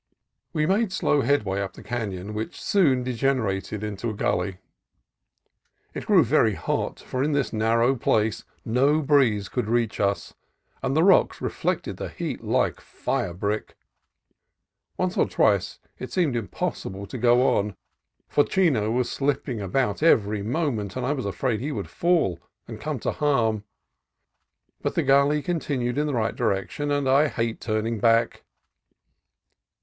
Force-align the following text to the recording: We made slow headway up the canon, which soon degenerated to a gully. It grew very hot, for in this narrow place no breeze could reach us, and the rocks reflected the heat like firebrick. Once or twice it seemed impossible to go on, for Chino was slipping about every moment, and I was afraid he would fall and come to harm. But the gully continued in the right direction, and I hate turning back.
We 0.51 0.65
made 0.65 0.91
slow 0.91 1.21
headway 1.21 1.61
up 1.61 1.73
the 1.73 1.83
canon, 1.83 2.33
which 2.33 2.59
soon 2.59 3.03
degenerated 3.03 3.99
to 3.99 4.09
a 4.09 4.15
gully. 4.15 4.57
It 5.93 6.07
grew 6.07 6.23
very 6.23 6.55
hot, 6.55 6.99
for 6.99 7.21
in 7.21 7.33
this 7.33 7.53
narrow 7.53 7.95
place 7.95 8.43
no 8.65 9.03
breeze 9.03 9.47
could 9.47 9.67
reach 9.67 9.99
us, 9.99 10.33
and 10.81 10.97
the 10.97 11.03
rocks 11.03 11.39
reflected 11.39 11.97
the 11.97 12.09
heat 12.09 12.43
like 12.43 12.81
firebrick. 12.81 13.75
Once 14.97 15.17
or 15.17 15.29
twice 15.29 15.77
it 15.99 16.11
seemed 16.11 16.35
impossible 16.35 17.05
to 17.05 17.17
go 17.19 17.55
on, 17.55 17.75
for 18.27 18.43
Chino 18.43 18.89
was 18.89 19.07
slipping 19.07 19.61
about 19.61 20.01
every 20.01 20.41
moment, 20.41 20.95
and 20.95 21.05
I 21.05 21.13
was 21.13 21.27
afraid 21.27 21.59
he 21.59 21.71
would 21.71 21.87
fall 21.91 22.39
and 22.67 22.81
come 22.81 22.97
to 23.01 23.11
harm. 23.11 23.65
But 24.81 24.95
the 24.95 25.03
gully 25.03 25.43
continued 25.43 25.99
in 25.99 26.07
the 26.07 26.15
right 26.15 26.35
direction, 26.35 26.89
and 26.89 27.07
I 27.07 27.27
hate 27.27 27.61
turning 27.61 27.99
back. 27.99 28.41